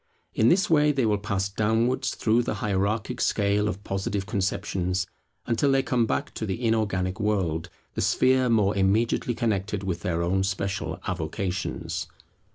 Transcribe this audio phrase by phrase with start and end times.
[0.33, 5.05] In this way they will pass downwards through the hierarchic scale of Positive conceptions,
[5.45, 10.23] until they come back to the inorganic world, the sphere more immediately connected with their
[10.23, 12.07] own special avocations.